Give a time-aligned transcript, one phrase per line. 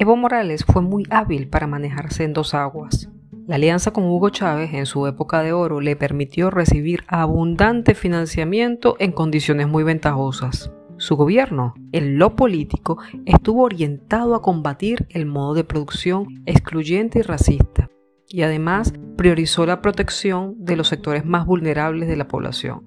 [0.00, 3.10] Evo Morales fue muy hábil para manejarse en dos aguas.
[3.48, 8.94] La alianza con Hugo Chávez en su época de oro le permitió recibir abundante financiamiento
[9.00, 10.70] en condiciones muy ventajosas.
[10.98, 17.22] Su gobierno, en lo político, estuvo orientado a combatir el modo de producción excluyente y
[17.22, 17.90] racista,
[18.28, 22.84] y además priorizó la protección de los sectores más vulnerables de la población.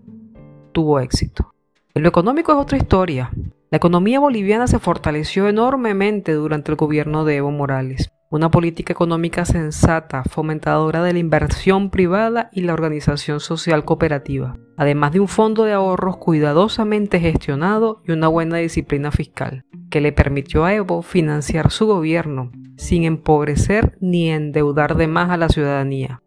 [0.71, 1.53] Tuvo éxito.
[1.93, 3.31] En lo económico es otra historia.
[3.71, 8.11] La economía boliviana se fortaleció enormemente durante el gobierno de Evo Morales.
[8.29, 15.13] Una política económica sensata, fomentadora de la inversión privada y la organización social cooperativa, además
[15.13, 20.65] de un fondo de ahorros cuidadosamente gestionado y una buena disciplina fiscal, que le permitió
[20.65, 26.21] a Evo financiar su gobierno sin empobrecer ni endeudar de más a la ciudadanía.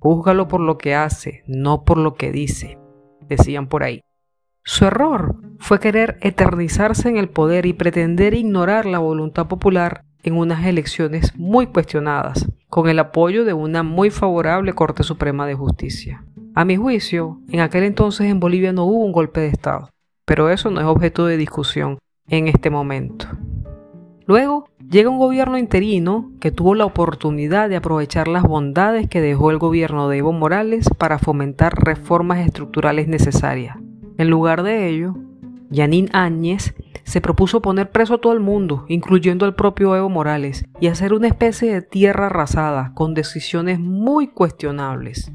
[0.00, 2.76] Júzgalo por lo que hace, no por lo que dice,
[3.28, 4.02] decían por ahí.
[4.64, 10.36] Su error fue querer eternizarse en el poder y pretender ignorar la voluntad popular en
[10.36, 16.24] unas elecciones muy cuestionadas, con el apoyo de una muy favorable Corte Suprema de Justicia.
[16.54, 19.90] A mi juicio, en aquel entonces en Bolivia no hubo un golpe de Estado,
[20.24, 21.98] pero eso no es objeto de discusión
[22.28, 23.26] en este momento.
[24.26, 29.50] Luego llega un gobierno interino que tuvo la oportunidad de aprovechar las bondades que dejó
[29.50, 33.81] el gobierno de Evo Morales para fomentar reformas estructurales necesarias
[34.18, 35.14] en lugar de ello,
[35.70, 36.74] Yanín Áñez
[37.04, 41.12] se propuso poner preso a todo el mundo, incluyendo al propio Evo Morales, y hacer
[41.12, 45.32] una especie de tierra arrasada con decisiones muy cuestionables.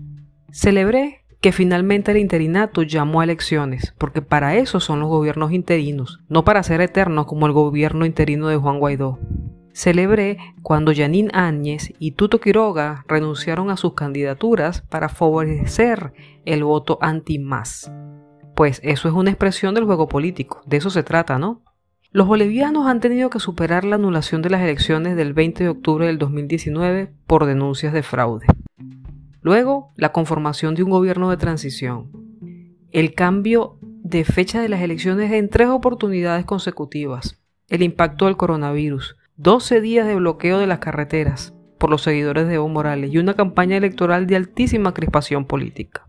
[0.52, 6.20] Celebré que finalmente el interinato llamó a elecciones, porque para eso son los gobiernos interinos,
[6.30, 9.20] no para ser eternos como el gobierno interino de Juan Guaidó.
[9.74, 16.14] Celebré cuando Yanín Áñez y Tuto Quiroga renunciaron a sus candidaturas para favorecer
[16.46, 17.92] el voto anti-más
[18.58, 21.62] pues eso es una expresión del juego político, de eso se trata, ¿no?
[22.10, 26.08] Los bolivianos han tenido que superar la anulación de las elecciones del 20 de octubre
[26.08, 28.48] del 2019 por denuncias de fraude.
[29.42, 32.10] Luego, la conformación de un gobierno de transición.
[32.90, 37.40] El cambio de fecha de las elecciones en tres oportunidades consecutivas.
[37.70, 39.18] El impacto del coronavirus.
[39.36, 43.36] 12 días de bloqueo de las carreteras por los seguidores de Evo Morales y una
[43.36, 46.07] campaña electoral de altísima crispación política.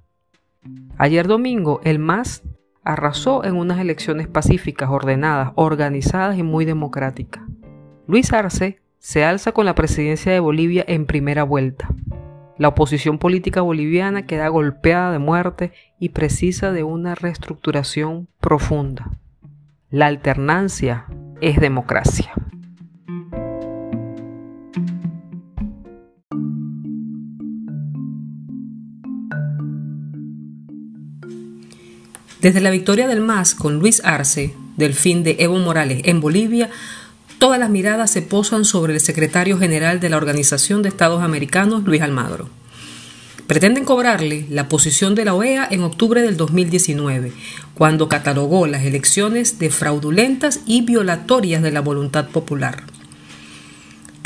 [0.97, 2.43] Ayer domingo, el MAS
[2.85, 7.45] arrasó en unas elecciones pacíficas, ordenadas, organizadas y muy democráticas.
[8.07, 11.89] Luis Arce se alza con la presidencia de Bolivia en primera vuelta.
[12.57, 19.11] La oposición política boliviana queda golpeada de muerte y precisa de una reestructuración profunda.
[19.91, 21.07] La alternancia
[21.41, 22.33] es democracia.
[32.41, 36.71] Desde la victoria del MAS con Luis Arce, del fin de Evo Morales en Bolivia,
[37.41, 41.83] todas las miradas se posan sobre el secretario general de la Organización de Estados Americanos,
[41.83, 42.49] Luis Almagro.
[43.49, 47.33] Pretenden cobrarle la posición de la OEA en octubre del 2019,
[47.75, 52.85] cuando catalogó las elecciones de fraudulentas y violatorias de la voluntad popular.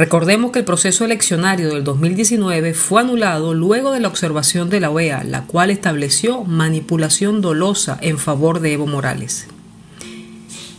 [0.03, 4.91] Recordemos que el proceso eleccionario del 2019 fue anulado luego de la observación de la
[4.91, 9.47] OEA, la cual estableció manipulación dolosa en favor de Evo Morales.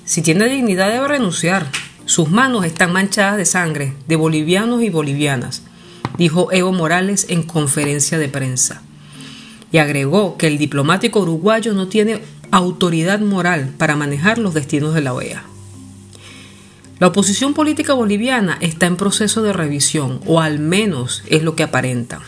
[0.03, 1.71] Si tiene dignidad debe renunciar.
[2.03, 5.61] Sus manos están manchadas de sangre de bolivianos y bolivianas,
[6.17, 8.81] dijo Evo Morales en conferencia de prensa.
[9.71, 12.19] Y agregó que el diplomático uruguayo no tiene
[12.51, 15.45] autoridad moral para manejar los destinos de la OEA.
[17.03, 21.63] La oposición política boliviana está en proceso de revisión, o al menos es lo que
[21.63, 22.21] aparenta.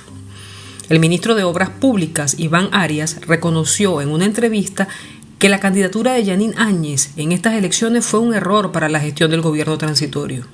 [0.90, 4.90] El ministro de Obras Públicas, Iván Arias, reconoció en una entrevista
[5.40, 9.32] que la candidatura de Yanín Áñez en estas elecciones fue un error para la gestión
[9.32, 10.46] del gobierno transitorio.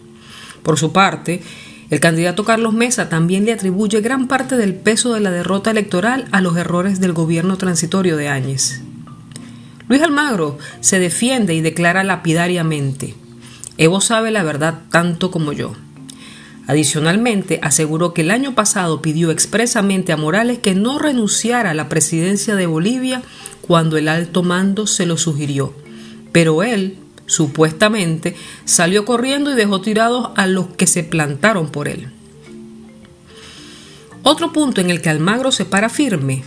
[0.61, 1.41] Por su parte,
[1.89, 6.27] el candidato Carlos Mesa también le atribuye gran parte del peso de la derrota electoral
[6.31, 8.81] a los errores del gobierno transitorio de Áñez.
[9.87, 13.15] Luis Almagro se defiende y declara lapidariamente
[13.81, 15.73] Evo sabe la verdad tanto como yo.
[16.67, 21.89] Adicionalmente, aseguró que el año pasado pidió expresamente a Morales que no renunciara a la
[21.89, 23.23] presidencia de Bolivia
[23.61, 25.73] cuando el alto mando se lo sugirió.
[26.31, 28.35] Pero él, supuestamente,
[28.65, 32.11] salió corriendo y dejó tirados a los que se plantaron por él.
[34.21, 36.43] Otro punto en el que Almagro se para firme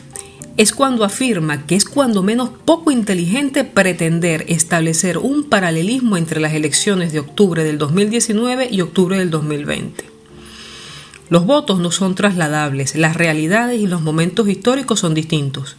[0.56, 6.54] es cuando afirma que es cuando menos poco inteligente pretender establecer un paralelismo entre las
[6.54, 10.04] elecciones de octubre del 2019 y octubre del 2020.
[11.30, 15.76] Los votos no son trasladables, las realidades y los momentos históricos son distintos,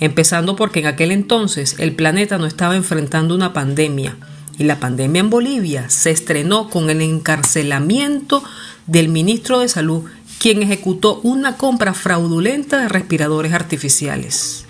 [0.00, 4.16] empezando porque en aquel entonces el planeta no estaba enfrentando una pandemia,
[4.58, 8.42] y la pandemia en Bolivia se estrenó con el encarcelamiento
[8.86, 10.02] del ministro de Salud,
[10.38, 14.64] quien ejecutó una compra fraudulenta de respiradores artificiales.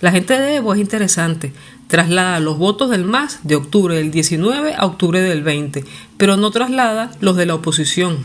[0.00, 1.52] La gente de Evo es interesante.
[1.86, 5.84] Traslada los votos del MAS de octubre del 19 a octubre del 20,
[6.16, 8.24] pero no traslada los de la oposición.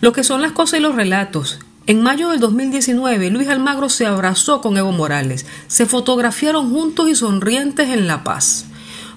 [0.00, 1.58] Lo que son las cosas y los relatos.
[1.86, 5.46] En mayo del 2019, Luis Almagro se abrazó con Evo Morales.
[5.66, 8.67] Se fotografiaron juntos y sonrientes en La Paz.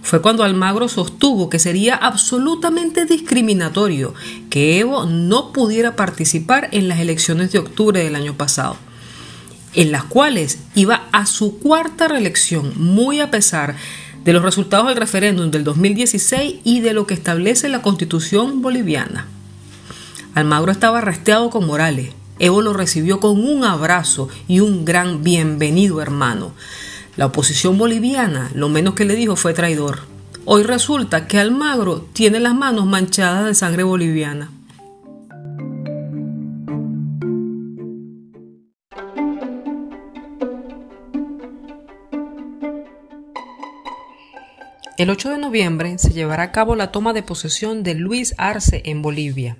[0.01, 4.13] Fue cuando Almagro sostuvo que sería absolutamente discriminatorio
[4.49, 8.77] que Evo no pudiera participar en las elecciones de octubre del año pasado,
[9.73, 13.75] en las cuales iba a su cuarta reelección, muy a pesar
[14.23, 19.27] de los resultados del referéndum del 2016 y de lo que establece la constitución boliviana.
[20.33, 22.13] Almagro estaba arresteado con Morales.
[22.39, 26.53] Evo lo recibió con un abrazo y un gran bienvenido hermano.
[27.17, 29.99] La oposición boliviana lo menos que le dijo fue traidor.
[30.45, 34.49] Hoy resulta que Almagro tiene las manos manchadas de sangre boliviana.
[44.97, 48.83] El 8 de noviembre se llevará a cabo la toma de posesión de Luis Arce
[48.85, 49.57] en Bolivia.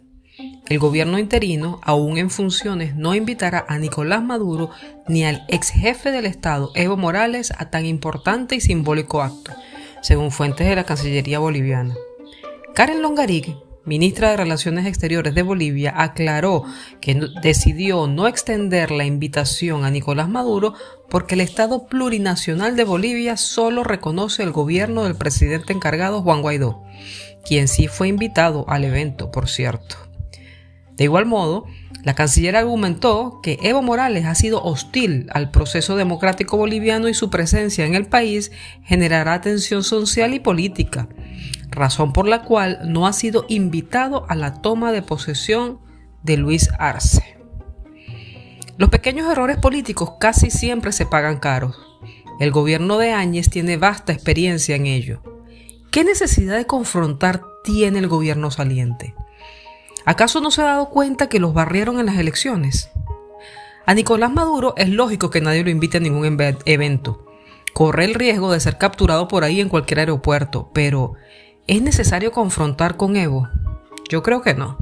[0.68, 4.70] El gobierno interino, aún en funciones, no invitará a Nicolás Maduro
[5.08, 9.52] ni al ex jefe del Estado, Evo Morales, a tan importante y simbólico acto,
[10.02, 11.96] según fuentes de la Cancillería boliviana.
[12.74, 16.64] Karen Longarigue, ministra de Relaciones Exteriores de Bolivia, aclaró
[17.02, 20.74] que decidió no extender la invitación a Nicolás Maduro
[21.10, 26.82] porque el Estado plurinacional de Bolivia solo reconoce el gobierno del presidente encargado Juan Guaidó,
[27.44, 30.11] quien sí fue invitado al evento, por cierto.
[31.02, 31.66] De igual modo,
[32.04, 37.32] la canciller argumentó que Evo Morales ha sido hostil al proceso democrático boliviano y su
[37.32, 38.52] presencia en el país
[38.84, 41.10] generará tensión social y política,
[41.72, 45.80] razón por la cual no ha sido invitado a la toma de posesión
[46.22, 47.40] de Luis Arce.
[48.78, 51.80] Los pequeños errores políticos casi siempre se pagan caros.
[52.40, 55.24] El gobierno de Áñez tiene vasta experiencia en ello.
[55.90, 59.16] ¿Qué necesidad de confrontar tiene el gobierno saliente?
[60.06, 62.90] ¿Acaso no se ha dado cuenta que los barrieron en las elecciones?
[63.86, 66.26] A Nicolás Maduro es lógico que nadie lo invite a ningún
[66.66, 67.26] evento.
[67.74, 71.14] Corre el riesgo de ser capturado por ahí en cualquier aeropuerto, pero
[71.68, 73.50] ¿es necesario confrontar con Evo?
[74.10, 74.78] Yo creo que no.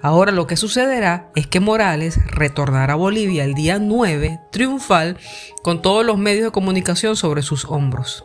[0.00, 5.18] Ahora lo que sucederá es que Morales retornará a Bolivia el día 9, triunfal,
[5.62, 8.24] con todos los medios de comunicación sobre sus hombros.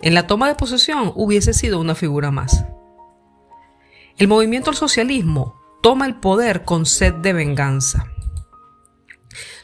[0.00, 2.64] En la toma de posesión hubiese sido una figura más.
[4.20, 8.12] El movimiento al socialismo toma el poder con sed de venganza.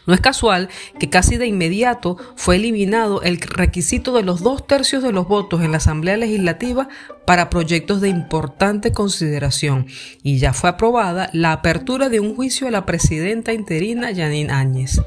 [0.06, 5.02] No es casual que casi de inmediato fue eliminado el requisito de los dos tercios
[5.02, 6.88] de los votos en la Asamblea Legislativa
[7.26, 9.88] para proyectos de importante consideración
[10.22, 15.02] y ya fue aprobada la apertura de un juicio a la presidenta interina Janine Áñez,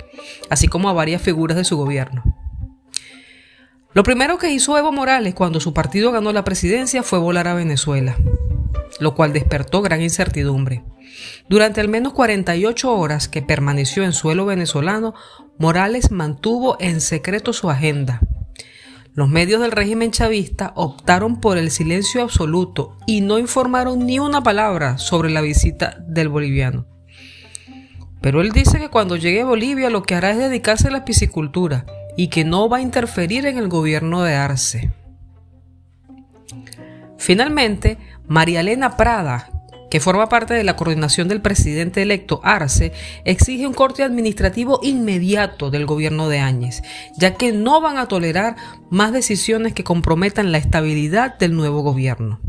[0.52, 2.24] así como a varias figuras de su gobierno.
[3.96, 7.56] Lo primero que hizo Evo Morales cuando su partido ganó la presidencia fue volar a
[7.56, 8.16] Venezuela
[9.00, 10.84] lo cual despertó gran incertidumbre.
[11.50, 15.14] Durante al menos 48 horas que permaneció en suelo venezolano,
[15.58, 18.22] Morales mantuvo en secreto su agenda.
[19.14, 24.42] Los medios del régimen chavista optaron por el silencio absoluto y no informaron ni una
[24.42, 26.88] palabra sobre la visita del boliviano.
[28.22, 31.06] Pero él dice que cuando llegue a Bolivia lo que hará es dedicarse a la
[31.06, 34.94] piscicultura y que no va a interferir en el gobierno de Arce.
[37.18, 37.98] Finalmente,
[38.30, 39.50] María Elena Prada,
[39.90, 42.94] que forma parte de la coordinación del presidente electo Arce,
[43.26, 46.84] exige un corte administrativo inmediato del gobierno de Áñez,
[47.18, 48.56] ya que no van a tolerar
[48.92, 52.40] más decisiones que comprometan la estabilidad del nuevo gobierno.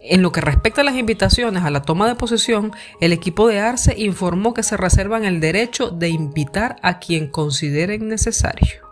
[0.00, 3.58] En lo que respecta a las invitaciones a la toma de posesión, el equipo de
[3.58, 8.91] Arce informó que se reservan el derecho de invitar a quien consideren necesario.